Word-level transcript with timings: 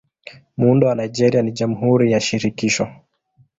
Muundo 0.57 0.87
wa 0.87 0.95
Nigeria 0.95 1.41
ni 1.41 1.51
Jamhuri 1.51 2.11
ya 2.11 2.19
Shirikisho. 2.19 2.87